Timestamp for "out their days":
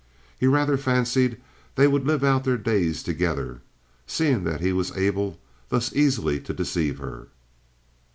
2.23-3.03